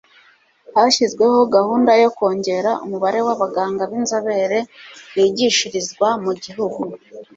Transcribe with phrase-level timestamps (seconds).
[0.75, 4.59] hashyizweho gahunda yo kongera umubare w' abaganga b'inzobere
[5.15, 6.81] bigishirizwa mu gihugu